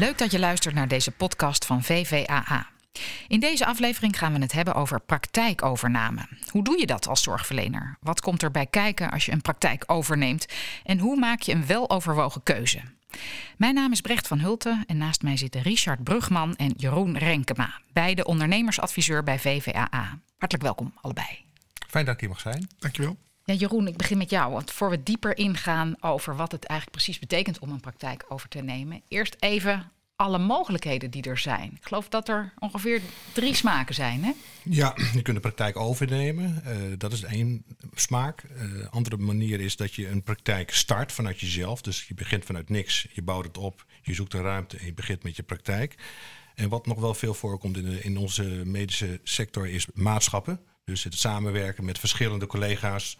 [0.00, 2.66] Leuk dat je luistert naar deze podcast van VVAA.
[3.28, 6.28] In deze aflevering gaan we het hebben over praktijkovername.
[6.50, 7.96] Hoe doe je dat als zorgverlener?
[8.00, 10.46] Wat komt er bij kijken als je een praktijk overneemt?
[10.84, 12.80] En hoe maak je een weloverwogen keuze?
[13.56, 17.80] Mijn naam is Brecht van Hulten en naast mij zitten Richard Brugman en Jeroen Renkema,
[17.92, 20.18] beide ondernemersadviseur bij VVAA.
[20.38, 21.44] Hartelijk welkom allebei.
[21.88, 22.68] Fijn dat ik hier mag zijn.
[22.78, 23.16] Dankjewel.
[23.50, 24.52] Ja, Jeroen, ik begin met jou.
[24.52, 28.48] Want voor we dieper ingaan over wat het eigenlijk precies betekent om een praktijk over
[28.48, 31.72] te nemen, eerst even alle mogelijkheden die er zijn.
[31.74, 33.00] Ik geloof dat er ongeveer
[33.32, 34.24] drie smaken zijn.
[34.24, 34.32] Hè?
[34.62, 36.62] Ja, je kunt de praktijk overnemen.
[36.66, 37.64] Uh, dat is één
[37.94, 38.42] smaak.
[38.42, 41.82] Uh, andere manier is dat je een praktijk start vanuit jezelf.
[41.82, 44.94] Dus je begint vanuit niks, je bouwt het op, je zoekt een ruimte en je
[44.94, 45.94] begint met je praktijk.
[46.54, 50.60] En wat nog wel veel voorkomt in, in onze medische sector is maatschappen.
[50.84, 53.18] Dus het samenwerken met verschillende collega's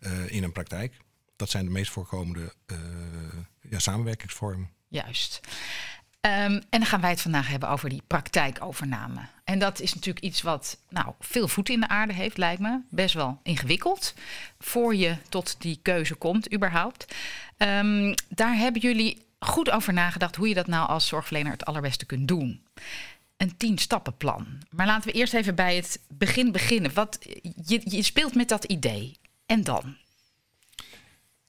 [0.00, 0.96] uh, in een praktijk.
[1.36, 2.54] Dat zijn de meest voorkomende
[3.70, 4.70] ja, samenwerkingsvormen.
[4.88, 5.40] Juist.
[6.20, 9.20] Um, en dan gaan wij het vandaag hebben over die praktijkovername.
[9.44, 12.80] En dat is natuurlijk iets wat nou, veel voet in de aarde heeft, lijkt me.
[12.90, 14.14] Best wel ingewikkeld
[14.58, 17.14] voor je tot die keuze komt, überhaupt.
[17.58, 22.06] Um, daar hebben jullie goed over nagedacht hoe je dat nou als zorgverlener het allerbeste
[22.06, 22.66] kunt doen.
[23.36, 24.46] Een tien-stappenplan.
[24.70, 26.94] Maar laten we eerst even bij het begin beginnen.
[26.94, 27.18] Wat,
[27.66, 29.16] je, je speelt met dat idee.
[29.46, 29.96] En dan?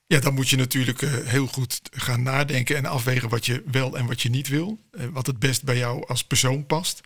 [0.07, 3.97] Ja, dan moet je natuurlijk uh, heel goed gaan nadenken en afwegen wat je wel
[3.97, 4.79] en wat je niet wil.
[4.91, 7.02] Uh, wat het best bij jou als persoon past.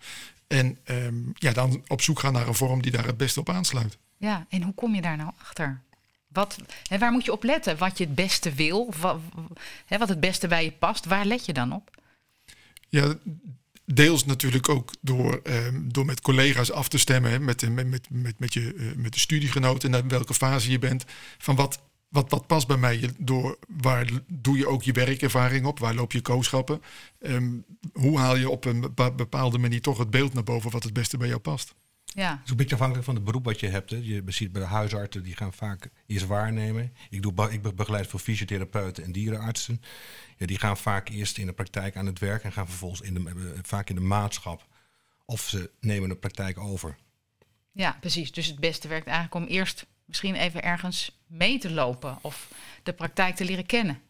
[0.48, 3.50] En um, ja, dan op zoek gaan naar een vorm die daar het beste op
[3.50, 3.98] aansluit.
[4.18, 5.82] Ja, en hoe kom je daar nou achter?
[6.28, 7.78] Wat, hè, waar moet je op letten?
[7.78, 8.94] Wat je het beste wil?
[9.00, 9.20] Wat,
[9.86, 11.06] hè, wat het beste bij je past?
[11.06, 12.02] Waar let je dan op?
[12.90, 13.16] Ja,
[13.94, 18.40] deels natuurlijk ook door, um, door met collega's af te stemmen, met, met, met, met,
[18.40, 21.06] met, je, uh, met de studiegenoten, naar welke fase je bent.
[21.38, 23.10] Van wat, wat, wat past bij mij?
[23.18, 25.80] Door, waar doe je ook je werkervaring op?
[25.80, 26.82] Waar loop je kooschappen?
[27.20, 30.94] Um, hoe haal je op een bepaalde manier toch het beeld naar boven wat het
[30.94, 31.76] beste bij jou past?
[32.14, 32.32] Ja.
[32.32, 33.90] Het is een beetje afhankelijk van het beroep wat je hebt.
[33.90, 33.98] Hè.
[33.98, 36.94] Je ziet bij de huisartsen, die gaan vaak eerst waarnemen.
[37.10, 39.82] Ik, doe, ik begeleid voor fysiotherapeuten en dierenartsen.
[40.38, 43.14] Ja, die gaan vaak eerst in de praktijk aan het werk en gaan vervolgens in
[43.14, 44.68] de, vaak in de maatschap.
[45.26, 46.98] Of ze nemen de praktijk over.
[47.72, 48.32] Ja, precies.
[48.32, 52.52] Dus het beste werkt eigenlijk om eerst misschien even ergens mee te lopen of
[52.84, 54.02] de praktijk te leren kennen.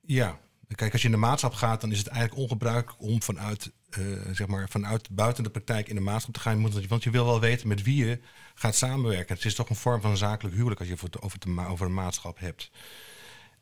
[0.00, 0.38] Ja,
[0.74, 4.20] kijk, als je in de maatschap gaat, dan is het eigenlijk ongebruikelijk om vanuit, uh,
[4.32, 6.86] zeg maar, vanuit buiten de praktijk in de maatschap te gaan.
[6.88, 8.20] Want je wil wel weten met wie je
[8.54, 9.34] gaat samenwerken.
[9.34, 11.94] Het is toch een vorm van zakelijk huwelijk als je het over, de, over een
[11.94, 12.70] maatschap hebt.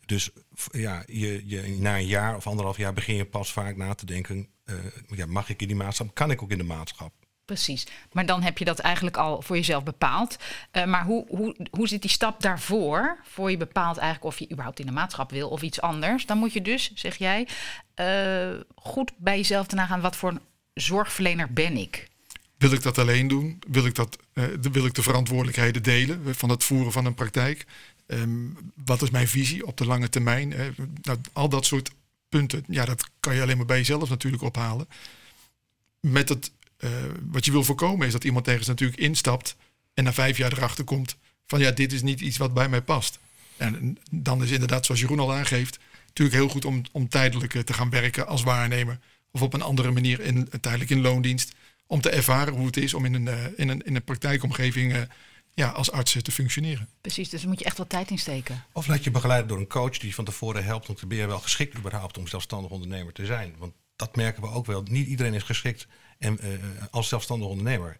[0.06, 0.30] Dus
[0.70, 4.06] ja, je, je, na een jaar of anderhalf jaar begin je pas vaak na te
[4.06, 4.48] denken:
[5.08, 6.14] ja, mag ik in die maatschap?
[6.14, 7.12] Kan ik ook in de maatschap?
[7.50, 7.86] Precies.
[8.12, 10.36] Maar dan heb je dat eigenlijk al voor jezelf bepaald.
[10.72, 13.18] Uh, maar hoe, hoe, hoe zit die stap daarvoor?
[13.24, 16.26] Voor je bepaalt eigenlijk of je überhaupt in de maatschap wil of iets anders.
[16.26, 17.48] Dan moet je dus, zeg jij,
[18.00, 20.40] uh, goed bij jezelf te nagaan wat voor een
[20.74, 22.08] zorgverlener ben ik.
[22.58, 23.62] Wil ik dat alleen doen?
[23.68, 27.66] Wil ik, dat, uh, wil ik de verantwoordelijkheden delen van het voeren van een praktijk?
[28.06, 30.54] Um, wat is mijn visie op de lange termijn?
[31.02, 31.90] nou, al dat soort
[32.28, 34.88] punten, ja, dat kan je alleen maar bij jezelf natuurlijk ophalen.
[36.00, 36.50] Met het
[36.80, 36.90] uh,
[37.22, 39.56] wat je wil voorkomen is dat iemand ergens natuurlijk instapt
[39.94, 42.82] en na vijf jaar erachter komt van ja, dit is niet iets wat bij mij
[42.82, 43.18] past.
[43.56, 47.72] En dan is inderdaad, zoals Jeroen al aangeeft, natuurlijk heel goed om, om tijdelijk te
[47.72, 48.98] gaan werken als waarnemer
[49.30, 51.52] of op een andere manier in, tijdelijk in loondienst.
[51.86, 54.92] Om te ervaren hoe het is om in een, uh, in een, in een praktijkomgeving
[54.92, 55.00] uh,
[55.54, 56.88] ja, als arts te functioneren.
[57.00, 58.64] Precies, dus daar moet je echt wat tijd in steken.
[58.72, 61.26] Of laat je begeleiden door een coach die van tevoren helpt om te ben je
[61.26, 63.54] wel geschikt überhaupt om zelfstandig ondernemer te zijn.
[63.58, 64.82] Want dat merken we ook wel.
[64.82, 65.86] Niet iedereen is geschikt
[66.18, 66.58] en, uh,
[66.90, 67.98] als zelfstandig ondernemer.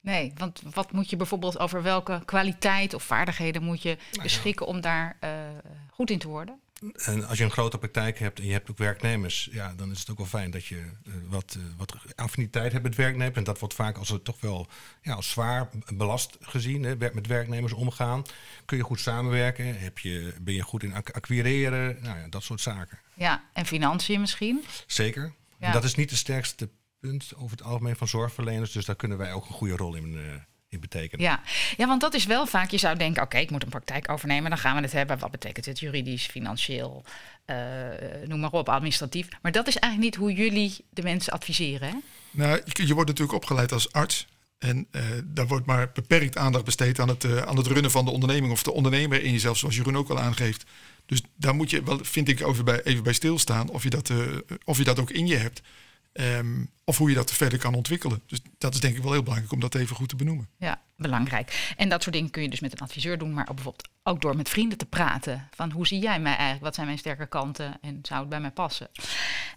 [0.00, 4.66] Nee, want wat moet je bijvoorbeeld over welke kwaliteit of vaardigheden moet je nou, beschikken
[4.66, 5.30] om daar uh,
[5.90, 6.60] goed in te worden?
[6.94, 9.98] En als je een grote praktijk hebt en je hebt ook werknemers, ja, dan is
[9.98, 13.36] het ook wel fijn dat je uh, wat, uh, wat affiniteit hebt met werknemers.
[13.36, 14.66] En dat wordt vaak als het toch wel
[15.02, 18.22] ja, als zwaar belast gezien, hè, met werknemers omgaan.
[18.64, 19.78] Kun je goed samenwerken?
[19.78, 21.98] Heb je, ben je goed in acquireren?
[22.00, 22.98] Nou ja, dat soort zaken.
[23.14, 24.64] Ja, en financiën misschien?
[24.86, 25.34] Zeker.
[25.62, 25.68] Ja.
[25.68, 26.68] En dat is niet de sterkste
[27.00, 28.72] punt over het algemeen van zorgverleners.
[28.72, 30.20] Dus daar kunnen wij ook een goede rol in, uh,
[30.68, 31.24] in betekenen.
[31.24, 31.40] Ja.
[31.76, 32.70] ja, want dat is wel vaak.
[32.70, 34.50] Je zou denken, oké, okay, ik moet een praktijk overnemen.
[34.50, 35.18] Dan gaan we het hebben.
[35.18, 37.04] Wat betekent het juridisch, financieel,
[37.46, 37.56] uh,
[38.26, 39.28] noem maar op, administratief.
[39.42, 41.94] Maar dat is eigenlijk niet hoe jullie de mensen adviseren, hè?
[42.30, 44.26] Nou, je, je wordt natuurlijk opgeleid als arts.
[44.58, 48.04] En uh, daar wordt maar beperkt aandacht besteed aan het, uh, aan het runnen van
[48.04, 50.64] de onderneming of de ondernemer in jezelf, zoals Jeroen ook al aangeeft.
[51.06, 54.08] Dus daar moet je wel, vind ik, over bij, even bij stilstaan of je dat,
[54.08, 55.62] uh, of je dat ook in je hebt.
[56.12, 58.22] Ehm, of hoe je dat verder kan ontwikkelen.
[58.26, 60.48] Dus dat is denk ik wel heel belangrijk om dat even goed te benoemen.
[60.56, 61.74] Ja, belangrijk.
[61.76, 64.20] En dat soort dingen kun je dus met een adviseur doen, maar ook bijvoorbeeld ook
[64.20, 65.48] door met vrienden te praten.
[65.54, 66.64] Van hoe zie jij mij eigenlijk?
[66.64, 68.88] Wat zijn mijn sterke kanten en zou het bij mij passen?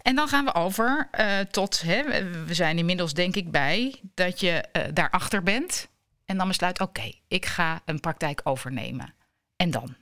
[0.02, 2.04] En dan gaan we over uh, tot, hè,
[2.46, 5.88] we zijn inmiddels denk ik bij dat je uh, daarachter bent.
[6.26, 9.14] En dan besluit, oké, ik ga een praktijk overnemen.
[9.56, 9.96] En dan?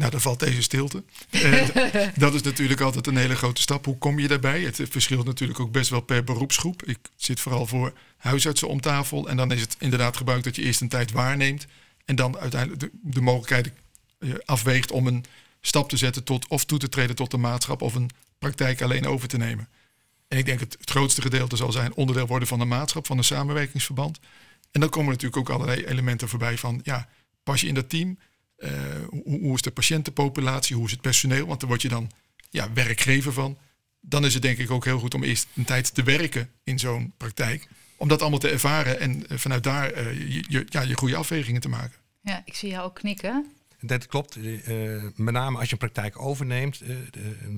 [0.00, 1.04] Nou, dan valt deze stilte.
[1.30, 1.68] Uh,
[2.24, 3.84] dat is natuurlijk altijd een hele grote stap.
[3.84, 4.60] Hoe kom je daarbij?
[4.60, 6.82] Het verschilt natuurlijk ook best wel per beroepsgroep.
[6.82, 9.28] Ik zit vooral voor huisartsen om tafel.
[9.28, 11.66] En dan is het inderdaad gebruikt dat je eerst een tijd waarneemt.
[12.04, 13.72] En dan uiteindelijk de, de mogelijkheid
[14.18, 15.24] uh, afweegt om een
[15.60, 19.06] stap te zetten tot of toe te treden tot de maatschap of een praktijk alleen
[19.06, 19.68] over te nemen.
[20.28, 23.18] En ik denk het, het grootste gedeelte zal zijn onderdeel worden van een maatschap, van
[23.18, 24.18] een samenwerkingsverband.
[24.70, 27.08] En dan komen natuurlijk ook allerlei elementen voorbij van ja,
[27.42, 28.18] pas je in dat team?
[28.64, 28.70] Uh,
[29.24, 30.76] hoe, is de patiëntenpopulatie?
[30.76, 31.46] Hoe is het personeel?
[31.46, 32.10] Want daar word je dan
[32.50, 33.58] ja, werkgever van.
[34.00, 36.78] Dan is het denk ik ook heel goed om eerst een tijd te werken in
[36.78, 37.68] zo'n praktijk.
[37.96, 41.98] Om dat allemaal te ervaren en vanuit daar uh, je, je goede afwegingen te maken.
[42.22, 43.46] Ja, ik zie jou ook knikken.
[43.80, 44.36] Dat klopt.
[44.36, 46.96] Uh, met name als je een praktijk overneemt, uh,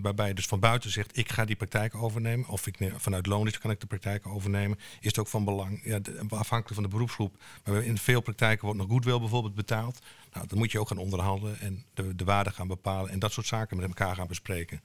[0.02, 3.60] waarbij je dus van buiten zegt: ik ga die praktijk overnemen, of ik vanuit loondienst
[3.60, 5.80] kan ik de praktijk overnemen, is het ook van belang.
[5.84, 7.36] Ja, afhankelijk van de beroepsgroep.
[7.64, 9.98] Maar in veel praktijken wordt nog goodwill bijvoorbeeld betaald.
[10.32, 13.32] Nou, dan moet je ook gaan onderhandelen en de, de waarde gaan bepalen en dat
[13.32, 14.80] soort zaken met elkaar gaan bespreken.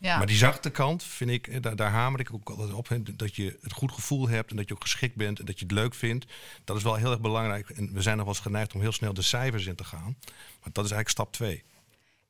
[0.00, 0.16] Ja.
[0.16, 2.88] Maar die zachte kant vind ik, daar, daar hamer ik ook altijd op.
[3.16, 5.64] Dat je het goed gevoel hebt en dat je ook geschikt bent en dat je
[5.64, 6.26] het leuk vindt.
[6.64, 7.70] Dat is wel heel erg belangrijk.
[7.70, 10.16] En we zijn nog wel eens geneigd om heel snel de cijfers in te gaan.
[10.60, 11.64] Maar dat is eigenlijk stap twee.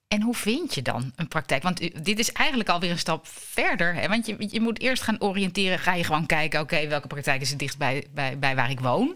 [0.09, 1.63] En hoe vind je dan een praktijk?
[1.63, 3.95] Want dit is eigenlijk alweer een stap verder.
[3.95, 4.09] Hè?
[4.09, 5.79] Want je, je moet eerst gaan oriënteren.
[5.79, 8.81] Ga je gewoon kijken, oké, welke praktijk is het dichtst bij, bij, bij waar ik
[8.81, 9.15] woon?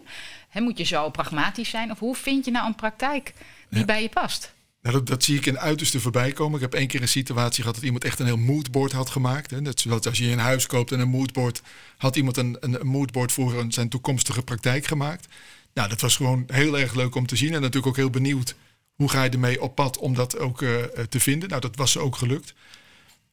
[0.49, 1.91] Hè, moet je zo pragmatisch zijn?
[1.91, 3.33] Of hoe vind je nou een praktijk
[3.69, 3.85] die ja.
[3.85, 4.54] bij je past?
[4.85, 6.55] Nou, dat, dat, zie ik in uiterste voorbij komen.
[6.55, 9.51] Ik heb één keer een situatie gehad dat iemand echt een heel moodboard had gemaakt.
[9.51, 9.61] Hè.
[9.61, 11.61] Dat, zoals als je een huis koopt en een moodboard,
[11.97, 15.27] had iemand een, een, moodboard voor zijn toekomstige praktijk gemaakt.
[15.73, 18.55] Nou, dat was gewoon heel erg leuk om te zien en natuurlijk ook heel benieuwd
[18.95, 21.49] hoe ga je ermee op pad om dat ook uh, te vinden.
[21.49, 22.53] Nou, dat was ze ook gelukt.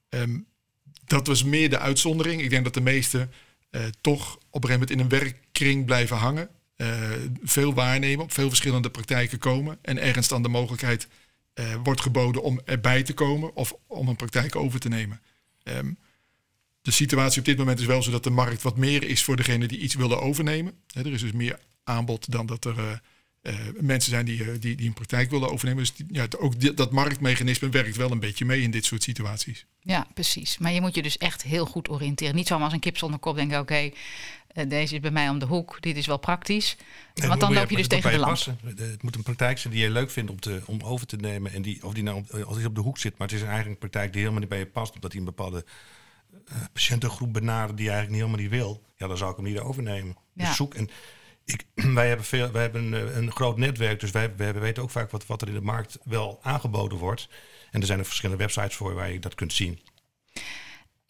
[0.08, 0.46] Um,
[1.04, 2.42] dat was meer de uitzondering.
[2.42, 3.32] Ik denk dat de meesten
[3.70, 6.48] uh, toch op een gegeven moment in een werkkring blijven hangen.
[6.76, 6.88] Uh,
[7.42, 11.08] veel waarnemen, op veel verschillende praktijken komen en ergens dan de mogelijkheid
[11.54, 15.20] uh, wordt geboden om erbij te komen of om een praktijk over te nemen.
[15.62, 15.98] Um,
[16.82, 19.36] de situatie op dit moment is wel zo dat de markt wat meer is voor
[19.36, 20.72] degene die iets willen overnemen.
[20.86, 22.90] Er is dus meer aanbod dan dat er uh,
[23.42, 25.84] uh, mensen zijn die, die, die een praktijk willen overnemen.
[25.84, 29.66] Dus ja, ook dat marktmechanisme werkt wel een beetje mee in dit soort situaties.
[29.80, 30.58] Ja, precies.
[30.58, 32.34] Maar je moet je dus echt heel goed oriënteren.
[32.34, 33.90] Niet zomaar als een kip zonder kop denken, oké,
[34.68, 36.76] deze is bij mij om de hoek, dit is wel praktisch.
[37.14, 38.38] En Want dan loop je dus tegen de lamp.
[38.76, 41.52] Het moet een praktijk zijn die je leuk vindt om, te, om over te nemen.
[41.52, 43.42] En die, of die nou op, als die op de hoek zit, maar het is
[43.42, 44.94] eigenlijk een praktijk die helemaal niet bij je past.
[44.94, 45.64] Omdat hij een bepaalde
[46.32, 48.82] uh, patiëntengroep benadert die je eigenlijk niet helemaal niet wil.
[48.96, 50.16] Ja, dan zou ik hem niet overnemen.
[50.32, 50.46] Ja.
[50.46, 50.74] Dus zoek.
[50.74, 50.90] En
[51.44, 54.90] ik, wij hebben, veel, wij hebben een, een groot netwerk, dus wij, wij weten ook
[54.90, 57.28] vaak wat, wat er in de markt wel aangeboden wordt.
[57.70, 59.80] En er zijn er verschillende websites voor waar je dat kunt zien.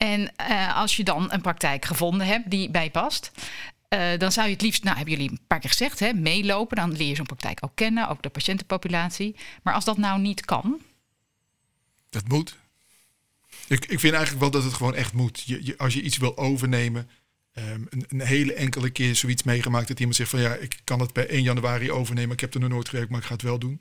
[0.03, 3.31] En uh, als je dan een praktijk gevonden hebt die bij past,
[3.89, 6.77] uh, dan zou je het liefst, nou hebben jullie een paar keer gezegd, hè, meelopen.
[6.77, 9.37] Dan leer je zo'n praktijk ook kennen, ook de patiëntenpopulatie.
[9.63, 10.81] Maar als dat nou niet kan?
[12.11, 12.57] Dat moet.
[13.67, 15.43] Ik, ik vind eigenlijk wel dat het gewoon echt moet.
[15.47, 17.11] Je, als je iets wil overnemen,
[17.55, 21.01] um, een, een, hele enkele keer zoiets meegemaakt dat iemand zegt van ja, ik kan
[21.01, 22.33] het bij 1 januari overnemen.
[22.33, 23.81] Ik heb er nog nooit gewerkt, maar ik ga het wel doen.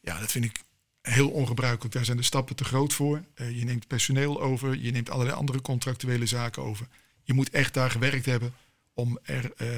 [0.00, 0.60] Ja, dat vind ik
[1.08, 1.94] heel ongebruikelijk.
[1.94, 3.24] Daar zijn de stappen te groot voor.
[3.34, 6.86] Uh, je neemt personeel over, je neemt allerlei andere contractuele zaken over.
[7.22, 8.54] Je moet echt daar gewerkt hebben
[8.94, 9.68] om er uh,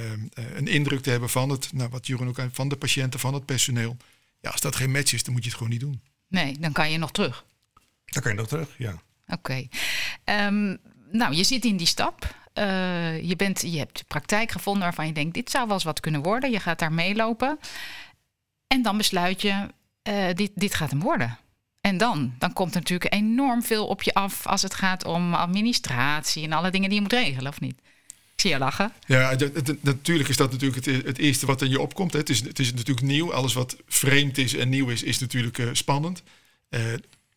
[0.55, 3.35] een indruk te hebben van het, nou, wat Jeroen ook aan, van de patiënten, van
[3.35, 3.97] het personeel.
[4.41, 6.03] Ja, als dat geen match is, dan moet je het gewoon niet doen.
[6.29, 7.45] Nee, dan kan je nog terug.
[8.05, 9.03] Dan kan je nog terug, ja.
[9.27, 9.35] Oké.
[9.35, 9.71] Okay.
[10.47, 10.79] Um,
[11.11, 12.35] nou, je zit in die stap.
[12.55, 15.85] Uh, je, bent, je hebt de praktijk gevonden waarvan je denkt, dit zou wel eens
[15.85, 16.51] wat kunnen worden.
[16.51, 17.59] Je gaat daar meelopen.
[18.67, 19.69] En dan besluit je,
[20.09, 21.39] uh, dit, dit gaat hem worden.
[21.81, 22.35] En dan?
[22.39, 26.53] Dan komt er natuurlijk enorm veel op je af als het gaat om administratie en
[26.53, 27.79] alle dingen die je moet regelen, of niet?
[28.35, 28.93] Ik zie je lachen.
[29.07, 29.37] Ja,
[29.81, 32.13] natuurlijk is dat natuurlijk het, eerste wat in je opkomt.
[32.13, 32.19] Hè.
[32.19, 33.33] Het, is, het is natuurlijk nieuw.
[33.33, 36.23] Alles wat vreemd is en nieuw is, is natuurlijk uh, spannend.
[36.71, 36.81] Uh,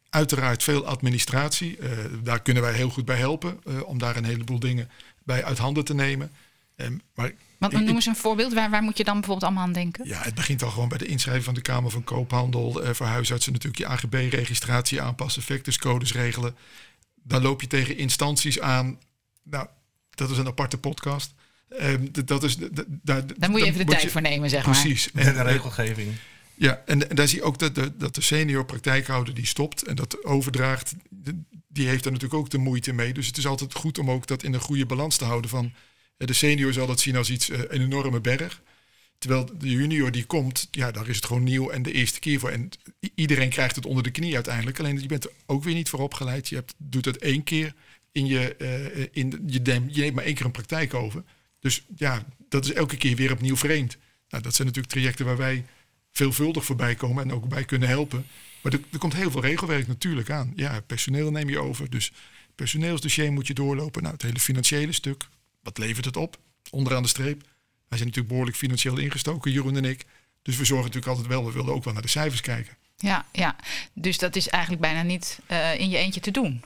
[0.10, 1.78] uiteraard veel administratie.
[2.24, 3.60] Daar kunnen wij heel goed bij helpen.
[3.86, 4.90] om daar een heleboel dingen
[5.24, 6.32] bij uit handen te nemen.
[6.76, 7.32] Um, maar
[7.72, 8.54] want noem eens een voorbeeld.
[8.54, 10.08] Waar, waar moet je dan bijvoorbeeld allemaal aan denken?
[10.08, 12.84] Ja, het begint al gewoon bij de inschrijving van de Kamer van Koophandel.
[12.84, 16.56] Uh, voor huisartsen natuurlijk je AGB-registratie aanpassen, factuscodes regelen.
[17.24, 19.00] Dan loop je tegen instanties aan.
[19.44, 19.68] Nou,
[20.10, 21.34] dat is een aparte podcast.
[21.82, 24.80] Um, dat is, daar, daar moet je even de tijd je, voor nemen, zeg maar.
[24.82, 25.12] Precies.
[25.12, 26.12] En de regelgeving.
[26.56, 29.84] Ja, en, en daar zie je ook dat de, dat de senior praktijkhouder die stopt
[29.84, 30.94] en dat overdraagt.
[31.68, 33.14] die heeft er natuurlijk ook de moeite mee.
[33.14, 35.50] Dus het is altijd goed om ook dat in een goede balans te houden.
[35.50, 35.74] Van,
[36.18, 38.62] de senior zal dat zien als iets, een enorme berg.
[39.18, 42.40] Terwijl de junior die komt, ja, daar is het gewoon nieuw en de eerste keer
[42.40, 42.50] voor.
[42.50, 42.70] En
[43.16, 44.80] iedereen krijgt het onder de knie uiteindelijk.
[44.80, 46.50] Alleen je bent er ook weer niet voor opgeleid.
[46.50, 47.74] Je hebt, doet het één keer
[48.12, 51.24] in je, uh, in je, dem, je neemt maar één keer een praktijk over.
[51.60, 53.98] Dus ja, dat is elke keer weer opnieuw vreemd.
[54.30, 55.66] Nou, dat zijn natuurlijk trajecten waar wij
[56.12, 58.26] veelvuldig voorbij komen en ook bij kunnen helpen.
[58.62, 60.54] Maar er, er komt heel veel regelwerk natuurlijk aan.
[60.56, 61.90] Ja, personeel neem je over.
[61.90, 62.12] Dus
[62.56, 64.02] personeelsdossier moet je doorlopen.
[64.02, 65.28] Nou, het hele financiële stuk.
[65.64, 66.38] Wat levert het op?
[66.70, 67.42] Onderaan de streep.
[67.42, 70.06] Wij zijn natuurlijk behoorlijk financieel ingestoken, Jeroen en ik.
[70.42, 72.78] Dus we zorgen natuurlijk altijd wel, we willen ook wel naar de cijfers kijken.
[72.98, 73.56] Ja, ja.
[73.94, 76.64] dus dat is eigenlijk bijna niet uh, in je eentje te doen.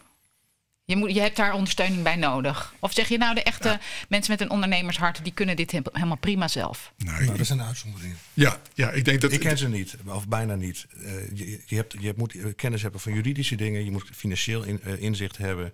[0.90, 2.74] Je, moet, je hebt daar ondersteuning bij nodig.
[2.80, 3.80] Of zeg je nou, de echte
[4.10, 6.94] mensen met een ondernemershart, die kunnen dit helemaal prima zelf?
[6.98, 8.18] Nee, nou, dat zijn uitzonderingen.
[8.34, 9.32] Ja, ja, ik denk dat.
[9.32, 10.88] Ik ken ze niet, of bijna niet.
[10.98, 14.82] Uh, je, je, hebt, je moet kennis hebben van juridische dingen, je moet financieel in,
[14.86, 15.74] uh, inzicht hebben.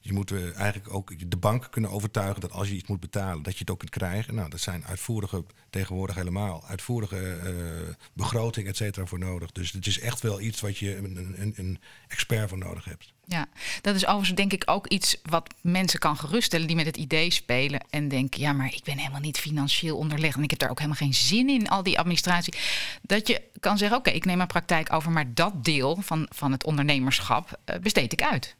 [0.00, 3.42] Je moet uh, eigenlijk ook de bank kunnen overtuigen dat als je iets moet betalen,
[3.42, 4.34] dat je het ook kunt krijgen.
[4.34, 9.52] Nou, dat zijn uitvoerige, tegenwoordig helemaal, uitvoerige uh, begroting, et cetera, voor nodig.
[9.52, 11.78] Dus het is echt wel iets wat je een, een, een
[12.08, 13.12] expert voor nodig hebt.
[13.32, 13.48] Ja,
[13.80, 17.30] dat is overigens denk ik ook iets wat mensen kan geruststellen die met het idee
[17.30, 20.70] spelen en denken, ja, maar ik ben helemaal niet financieel onderlegd en ik heb daar
[20.70, 22.54] ook helemaal geen zin in, al die administratie.
[23.02, 26.52] Dat je kan zeggen, oké, ik neem mijn praktijk over, maar dat deel van, van
[26.52, 28.54] het ondernemerschap uh, besteed ik uit.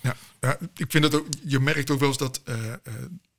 [0.00, 2.54] Ja, ja, ik vind dat ook, je merkt ook wel eens dat uh,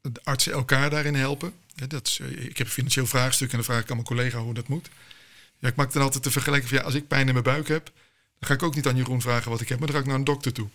[0.02, 1.54] de artsen elkaar daarin helpen.
[1.88, 4.54] dat is, ik heb een financieel vraagstuk en dan vraag ik aan mijn collega hoe
[4.54, 4.90] dat moet.
[5.60, 7.68] Ja, ik maak dan altijd de vergelijking van ja, als ik pijn in mijn buik
[7.68, 7.92] heb,
[8.40, 10.08] dan ga ik ook niet aan Jeroen vragen wat ik heb, maar dan ga ik
[10.08, 10.70] naar een dokter toe.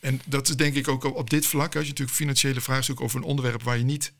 [0.00, 3.18] En dat is denk ik ook op dit vlak, als je natuurlijk financiële vraagstuk over
[3.18, 4.12] een onderwerp waar je niet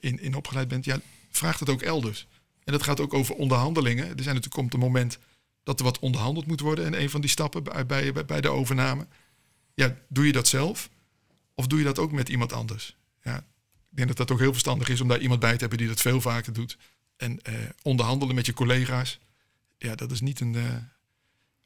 [0.00, 1.00] in, in opgeleid bent, ja,
[1.30, 2.26] vraagt het ook elders.
[2.64, 4.04] En dat gaat ook over onderhandelingen.
[4.04, 5.18] Er zijn natuurlijk komt een moment
[5.62, 9.06] dat er wat onderhandeld moet worden en een van die stappen bij, bij, de overname
[9.74, 10.90] ja, doe je dat zelf?
[11.54, 12.96] Of doe je dat ook met iemand anders?
[13.22, 13.36] Ja,
[13.90, 15.88] ik denk dat dat ook heel verstandig is om daar iemand bij te hebben die
[15.88, 16.78] dat veel vaker doet.
[17.16, 19.18] En eh, onderhandelen met je collega's.
[19.78, 20.56] Ja, dat is niet een.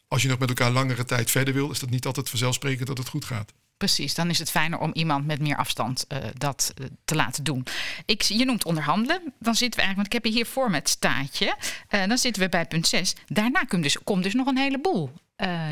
[0.08, 2.98] Als je nog met elkaar langere tijd verder wil, is dat niet altijd vanzelfsprekend dat
[2.98, 3.52] het goed gaat.
[3.76, 7.44] Precies, dan is het fijner om iemand met meer afstand uh, dat uh, te laten
[7.44, 7.66] doen.
[8.06, 9.34] Ik, je noemt onderhandelen.
[9.38, 11.56] Dan zitten we eigenlijk, want ik heb je hier voor me het staatje.
[11.90, 13.14] Uh, dan zitten we bij punt 6.
[13.26, 15.10] Daarna komt dus, komt dus nog een heleboel.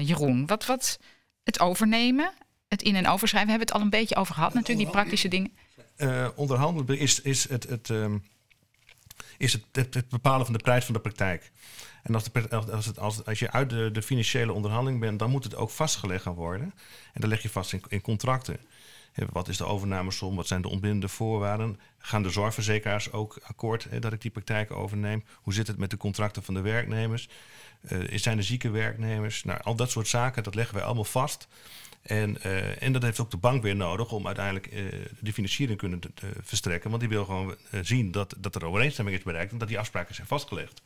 [0.01, 0.99] Jeroen, wat, wat,
[1.43, 2.33] het overnemen,
[2.69, 5.29] het in- en overschrijven, hebben we het al een beetje over gehad, natuurlijk, die praktische
[5.29, 5.53] dingen.
[5.97, 8.23] Uh, onderhandelen is, is, het, het, um,
[9.45, 11.53] is het, het, bepalen van de prijs van de praktijk.
[12.03, 12.33] En als,
[12.71, 16.23] als, het, als je uit de, de, financiële onderhandeling bent, dan moet het ook vastgelegd
[16.23, 16.75] gaan worden.
[17.13, 18.57] En dan leg je vast in, in contracten.
[19.33, 20.37] Wat is de overnamesom?
[20.37, 21.81] Wat zijn de ontbindende voorwaarden?
[21.99, 25.25] Gaan de zorgverzekeraars ook akkoord hè, dat ik die praktijk overneem?
[25.35, 27.29] Hoe zit het met de contracten van de werknemers?
[27.93, 29.45] Uh, zijn er zieke werknemers?
[29.45, 31.49] Nou, al dat soort zaken, dat leggen wij allemaal vast.
[32.05, 35.79] En, uh, en dat heeft ook de bank weer nodig om uiteindelijk uh, de financiering
[35.79, 36.11] kunnen te,
[36.43, 36.91] verstrekken.
[36.91, 40.15] Want die wil gewoon zien dat, dat er overeenstemming is bereikt en dat die afspraken
[40.15, 40.83] zijn vastgelegd.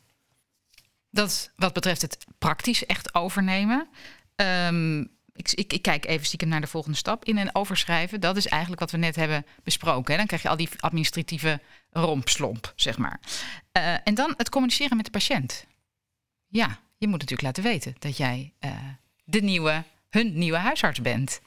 [1.11, 3.89] Dat wat betreft het praktisch echt overnemen.
[4.37, 7.25] Um, ik, ik, kijk even stiekem naar de volgende stap.
[7.25, 10.11] In en overschrijven, dat is eigenlijk wat we net hebben besproken.
[10.13, 10.17] Hè?
[10.17, 11.61] Dan krijg je al die administratieve
[11.91, 13.21] rompslomp, zeg maar.
[14.05, 15.67] En dan het communiceren met de patiënt.
[16.49, 18.53] Ja, je moet natuurlijk laten weten dat jij
[19.25, 21.41] de nieuwe, hun nieuwe huisarts bent.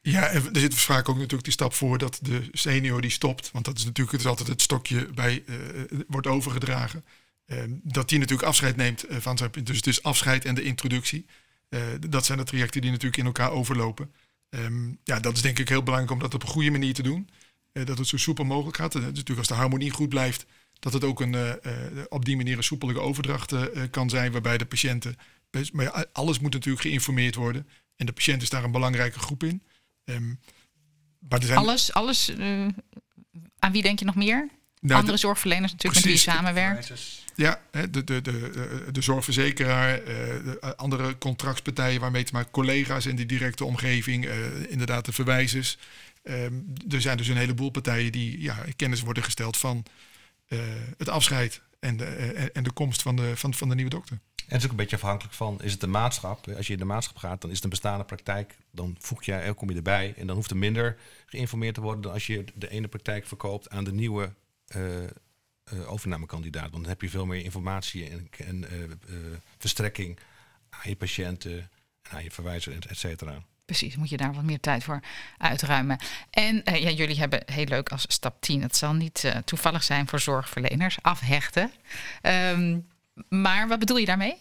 [0.00, 3.50] Ja, en er zit vaak ook natuurlijk die stap voor dat de senior die stopt.
[3.50, 5.56] Want dat is natuurlijk het is altijd het stokje bij uh,
[6.08, 7.04] wordt overgedragen.
[7.82, 9.50] dat die natuurlijk afscheid neemt van zijn.
[9.62, 11.26] Dus het is afscheid en de introductie.
[12.08, 14.12] Dat zijn de trajecten die natuurlijk in elkaar overlopen.
[14.50, 17.02] Um, ja, dat is denk ik heel belangrijk om dat op een goede manier te
[17.02, 17.28] doen.
[17.72, 18.94] Dat het zo soepel mogelijk gaat.
[18.94, 20.46] En natuurlijk als de harmonie goed blijft,
[20.78, 21.36] dat het ook een,
[22.08, 23.54] op die manier een soepelige overdracht
[23.90, 25.16] kan zijn, waarbij de patiënten.
[25.72, 27.66] Maar alles moet natuurlijk geïnformeerd worden.
[27.96, 29.62] En de patiënt is daar een belangrijke groep in.
[30.04, 30.40] Um,
[31.28, 31.58] maar er zijn...
[31.58, 32.32] Alles, alles.
[33.58, 34.48] aan wie denk je nog meer?
[34.80, 37.24] Nou, Andere zorgverleners natuurlijk precies, met wie je samenwerkt.
[37.34, 43.16] Ja, de, de, de, de zorgverzekeraar, eh, de andere contractspartijen waarmee te maken, collega's in
[43.16, 44.36] die directe omgeving, eh,
[44.68, 45.78] inderdaad de verwijzers.
[46.22, 46.54] Ehm,
[46.88, 49.84] er zijn dus een heleboel partijen die ja, kennis worden gesteld van
[50.96, 52.04] het afscheid en de,
[52.52, 54.18] en de komst van de, van, van de nieuwe dokter.
[54.46, 56.48] Het is ook een beetje afhankelijk van, is het de maatschap?
[56.56, 58.56] Als je in de maatschap gaat, dan is het een bestaande praktijk.
[58.70, 62.12] Dan voeg je, kom je erbij en dan hoeft er minder geïnformeerd te worden dan
[62.12, 64.32] als je de ene praktijk verkoopt aan de nieuwe
[64.76, 66.70] uh, overnamekandidaat.
[66.70, 70.18] Want dan heb je veel meer informatie en, en uh, verstrekking
[70.70, 71.58] aan je patiënten
[72.02, 73.42] en aan je verwijzer, et cetera.
[73.64, 75.00] Precies, moet je daar wat meer tijd voor
[75.38, 75.98] uitruimen.
[76.30, 80.20] En ja, jullie hebben heel leuk als stap 10, het zal niet toevallig zijn voor
[80.20, 81.72] zorgverleners, afhechten.
[82.22, 82.86] Um,
[83.28, 84.36] maar wat bedoel je daarmee?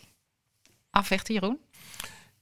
[0.89, 1.60] Afhechten, Jeroen?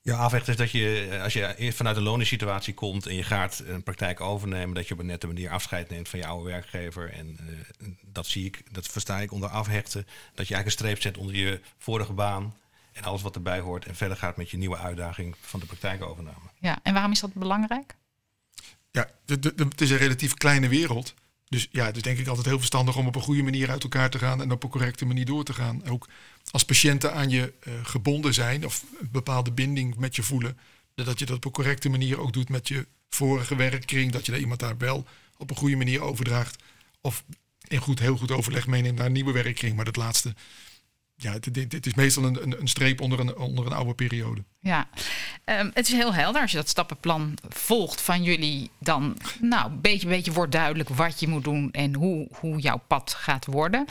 [0.01, 3.83] Ja, afhechten is dat je, als je vanuit een loningssituatie komt en je gaat een
[3.83, 7.11] praktijk overnemen, dat je op een nette manier afscheid neemt van je oude werkgever.
[7.11, 10.07] En uh, dat zie ik, dat versta ik onder afhechten.
[10.33, 12.55] Dat je eigenlijk een streep zet onder je vorige baan
[12.91, 13.85] en alles wat erbij hoort.
[13.85, 16.49] En verder gaat met je nieuwe uitdaging van de praktijkovername.
[16.59, 17.95] Ja, en waarom is dat belangrijk?
[18.91, 21.13] Ja, de, de, het is een relatief kleine wereld.
[21.49, 23.83] Dus ja, het is denk ik altijd heel verstandig om op een goede manier uit
[23.83, 25.87] elkaar te gaan en op een correcte manier door te gaan.
[25.89, 26.07] Ook
[26.51, 30.57] als patiënten aan je uh, gebonden zijn of een bepaalde binding met je voelen,
[30.95, 34.31] dat je dat op een correcte manier ook doet met je vorige werkkring, dat je
[34.31, 35.05] daar iemand daar wel
[35.37, 36.63] op een goede manier overdraagt.
[37.01, 37.23] Of
[37.67, 39.75] in goed, heel goed overleg meeneemt naar een nieuwe werkkring.
[39.75, 40.35] Maar dat laatste,
[41.23, 44.43] ja, dit, is meestal een, een, streep onder een, onder een oude periode.
[44.59, 44.87] Ja,
[45.45, 46.41] um, het is heel helder.
[46.41, 51.19] Als je dat stappenplan volgt van jullie, dan nou, een beetje, beetje wordt duidelijk wat
[51.19, 53.85] je moet doen en hoe, hoe jouw pad gaat worden.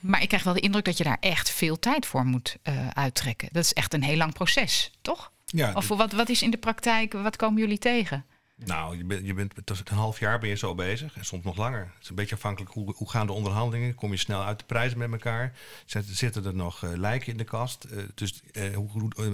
[0.00, 2.88] Maar ik krijg wel de indruk dat je daar echt veel tijd voor moet uh,
[2.88, 3.48] uittrekken.
[3.52, 5.32] Dat is echt een heel lang proces, toch?
[5.44, 8.24] Ja, of wat, wat is in de praktijk, wat komen jullie tegen?
[8.64, 11.56] Nou, je bent, je bent een half jaar ben je zo bezig en soms nog
[11.56, 11.80] langer.
[11.80, 13.94] Het is een beetje afhankelijk hoe, hoe gaan de onderhandelingen.
[13.94, 15.58] Kom je snel uit de prijzen met elkaar?
[15.86, 17.86] Zitten, er nog uh, lijken in de kast?
[17.90, 18.78] Uh, dus uh,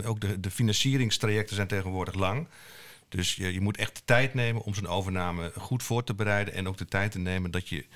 [0.08, 2.48] ook de, de financieringstrajecten zijn tegenwoordig lang.
[3.08, 6.54] Dus je, je moet echt de tijd nemen om zo'n overname goed voor te bereiden.
[6.54, 7.86] En ook de tijd te nemen dat je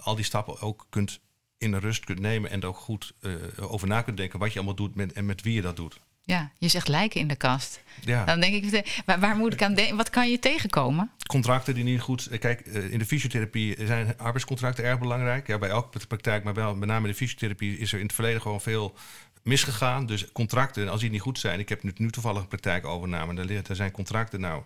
[0.00, 1.20] al die stappen ook kunt
[1.58, 2.50] in rust kunt nemen.
[2.50, 3.14] En er ook goed
[3.56, 6.00] over na kunt denken wat je allemaal doet met, en met wie je dat doet.
[6.26, 7.80] Ja, je zegt lijken in de kast.
[8.04, 8.24] Ja.
[8.24, 9.96] Dan denk ik, waar, waar moet ik aan denken?
[9.96, 11.10] Wat kan je tegenkomen?
[11.26, 12.26] Contracten die niet goed.
[12.26, 15.46] Eh, kijk, eh, in de fysiotherapie zijn arbeidscontracten erg belangrijk.
[15.46, 18.14] Ja, bij elke praktijk, maar wel met name in de fysiotherapie is er in het
[18.14, 18.94] verleden gewoon veel
[19.42, 20.06] misgegaan.
[20.06, 21.58] Dus contracten, als die niet goed zijn.
[21.58, 23.34] Ik heb nu, nu toevallig een praktijk overname.
[23.34, 24.62] Daar, daar zijn contracten nou.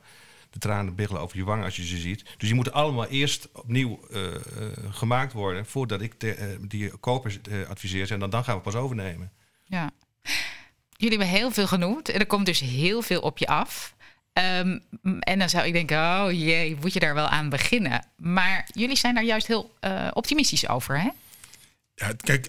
[0.50, 2.24] De tranen biggelen over je wang als je ze ziet.
[2.24, 4.32] Dus die moeten allemaal eerst opnieuw uh, uh,
[4.90, 5.66] gemaakt worden.
[5.66, 6.14] voordat ik
[6.68, 7.38] die kopers
[7.68, 8.12] adviseer.
[8.12, 9.30] En dan, dan gaan we pas overnemen.
[9.64, 9.90] Ja.
[11.00, 13.94] Jullie hebben heel veel genoemd en er komt dus heel veel op je af.
[14.32, 14.78] Ehm,
[15.20, 18.06] en dan zou ik denken, oh jee, moet je daar wel aan beginnen?
[18.16, 21.08] Maar jullie zijn daar juist heel uh, optimistisch over, hè?
[21.94, 22.48] Ja, kijk,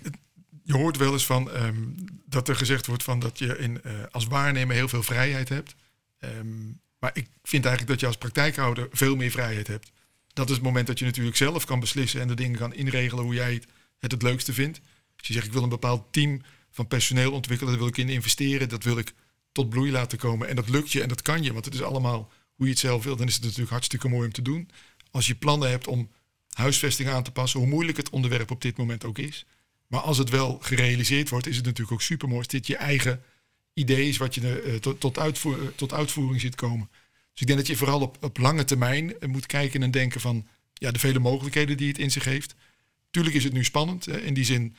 [0.64, 1.84] je hoort wel eens van ehm,
[2.26, 5.76] dat er gezegd wordt van dat je in, uh, als waarnemer heel veel vrijheid hebt.
[6.20, 9.92] Um, maar ik vind eigenlijk dat je als praktijkhouder veel meer vrijheid hebt.
[10.34, 13.24] Dat is het moment dat je natuurlijk zelf kan beslissen en de dingen kan inregelen
[13.24, 13.68] hoe jij het
[14.00, 14.82] het, het leukste vindt.
[15.18, 17.74] Als je zegt, ik wil een bepaald team van personeel ontwikkelen.
[17.74, 18.70] Daar wil ik in investeren.
[18.70, 19.14] Dat wil ik
[19.52, 20.48] tot bloei laten komen.
[20.48, 22.82] En dat lukt je en dat kan je, want het is allemaal hoe je het
[22.82, 23.16] zelf wil.
[23.16, 24.70] Dan is het natuurlijk hartstikke mooi om te doen.
[25.12, 26.10] Als je plannen hebt om
[26.50, 29.46] huisvesting aan te passen, hoe moeilijk het onderwerp op dit moment ook is.
[29.88, 32.40] Maar als het wel gerealiseerd wordt, is het natuurlijk ook super mooi.
[32.40, 33.24] Als dit je eigen
[33.74, 36.90] idee is wat je uh, tot, uitvoer, tot uitvoering ziet komen.
[37.32, 40.22] Dus ik denk dat je vooral op, op lange termijn eh, moet kijken en denken
[40.22, 42.56] van ja, de vele mogelijkheden die het in zich heeft.
[43.10, 44.06] Tuurlijk is het nu spannend.
[44.06, 44.76] Hè, in die zin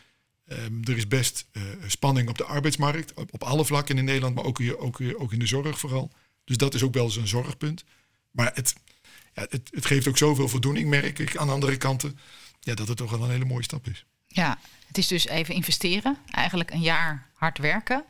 [0.56, 4.34] Ehm, er is best uh, spanning op de arbeidsmarkt, op, op, alle vlakken in Nederland,
[4.34, 6.10] maar ook, hier, ook, ook in de zorg vooral.
[6.44, 7.84] Dus dat is ook wel eens een zorgpunt.
[8.30, 8.74] Maar het,
[9.34, 12.18] ja, het, het, geeft ook zoveel voldoening, merk ik aan andere kanten,
[12.60, 14.04] ja, dat het toch wel een hele mooie stap is.
[14.26, 18.04] Ja, het is dus even investeren, eigenlijk een jaar hard werken,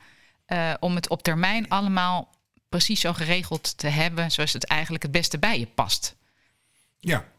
[0.48, 2.34] uh, om het op termijn allemaal
[2.68, 6.16] precies zo geregeld te hebben, zoals het eigenlijk het beste bij je past.
[6.98, 7.32] Ja,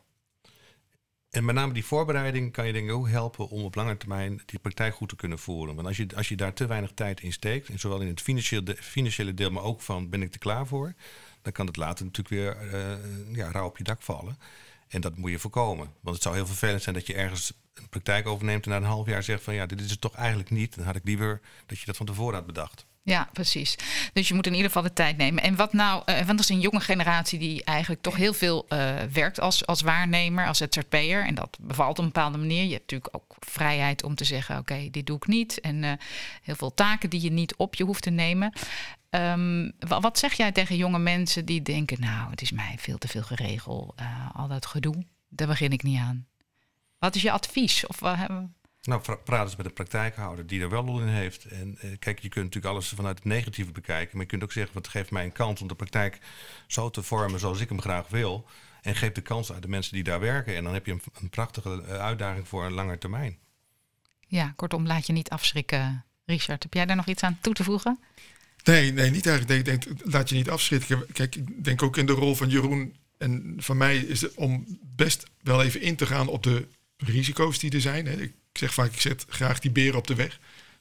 [1.33, 4.41] en met name die voorbereiding kan je denk ik ook helpen om op lange termijn
[4.45, 5.75] die praktijk goed te kunnen voeren.
[5.75, 8.21] Want als je, als je daar te weinig tijd in steekt, en zowel in het
[8.21, 10.93] financiële, financiële deel, maar ook van ben ik er klaar voor,
[11.41, 14.37] dan kan het later natuurlijk weer uh, ja, rauw op je dak vallen.
[14.87, 15.91] En dat moet je voorkomen.
[16.01, 18.83] Want het zou heel vervelend zijn dat je ergens een praktijk overneemt en na een
[18.83, 20.75] half jaar zegt van ja, dit is het toch eigenlijk niet.
[20.75, 22.85] Dan had ik liever dat je dat van tevoren had bedacht.
[23.05, 23.75] Ja, precies.
[24.13, 25.43] Dus je moet in ieder geval de tijd nemen.
[25.43, 28.65] En wat nou, uh, want dat is een jonge generatie die eigenlijk toch heel veel
[28.69, 31.25] uh, werkt als, als waarnemer, als ZZP'er.
[31.25, 32.63] En dat bevalt op een bepaalde manier.
[32.63, 35.61] Je hebt natuurlijk ook vrijheid om te zeggen: oké, dit doe ik niet.
[35.61, 35.91] En uh,
[36.41, 38.53] heel veel taken die je niet op je hoeft te nemen.
[39.09, 43.07] Um, wat zeg jij tegen jonge mensen die denken: nou, het is mij veel te
[43.07, 43.95] veel geregeld,
[44.33, 46.27] al dat gedoe, daar begin ik niet aan.
[46.99, 47.87] Wat is je advies?
[47.87, 47.99] Of
[48.87, 51.45] nou, praat eens met de praktijkhouder die er wel lol in heeft.
[51.45, 54.09] En eh, kijk, je kunt natuurlijk alles vanuit het negatieve bekijken.
[54.11, 56.19] Maar je kunt ook zeggen, wat geeft mij een kans om de praktijk
[56.67, 58.45] zo te vormen zoals ik hem graag wil.
[58.81, 60.55] En geef de kans aan de mensen die daar werken.
[60.55, 63.37] En dan heb je een, een prachtige eh, uitdaging voor een langer termijn.
[64.27, 66.05] Ja, kortom, laat je niet afschrikken.
[66.25, 67.99] Richard, heb jij daar nog iets aan toe te voegen?
[68.63, 69.59] Nee, nee niet eigenlijk.
[69.59, 71.05] Ik denk, laat je niet afschrikken.
[71.11, 74.79] Kijk, ik denk ook in de rol van Jeroen en van mij is het om
[74.95, 76.67] best wel even in te gaan op de
[77.05, 78.21] risico's die er zijn.
[78.21, 80.39] Ik ik zeg vaak, ik zet graag die beren op de weg.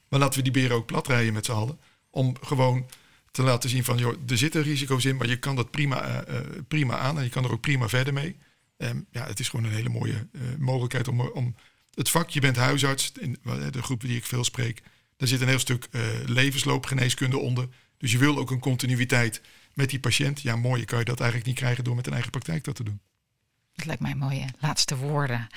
[0.09, 1.79] Maar laten we die beren ook plat rijden met z'n allen.
[2.09, 2.89] Om gewoon
[3.31, 6.39] te laten zien van, joh, er zitten risico's in, maar je kan dat prima, uh,
[6.67, 8.35] prima aan en je kan er ook prima verder mee.
[8.77, 11.55] Um, ja, het is gewoon een hele mooie uh, mogelijkheid om, om
[11.93, 13.37] het vak, je bent huisarts, in
[13.71, 14.81] de groep die ik veel spreek,
[15.17, 15.87] daar zit een heel stuk
[16.25, 17.67] levensloopgeneeskunde onder.
[17.97, 19.41] Dus je wil ook een continuïteit
[19.73, 20.41] met die patiënt.
[20.41, 22.83] Ja, mooier kan je dat eigenlijk niet krijgen door met een eigen praktijk dat te
[22.83, 22.99] doen.
[23.75, 25.47] Dat lijkt mij mooie laatste woorden.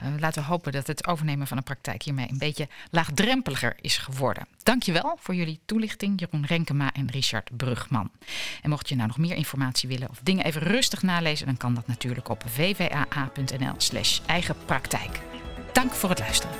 [0.00, 3.98] Uh, laten we hopen dat het overnemen van een praktijk hiermee een beetje laagdrempeliger is
[3.98, 4.46] geworden.
[4.62, 8.10] Dankjewel voor jullie toelichting, Jeroen Renkema en Richard Brugman.
[8.62, 11.74] En mocht je nou nog meer informatie willen of dingen even rustig nalezen, dan kan
[11.74, 15.20] dat natuurlijk op vvaa.nl/slash eigen praktijk.
[15.72, 16.54] Dank voor het luisteren.